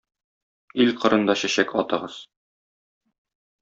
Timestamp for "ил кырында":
0.85-1.37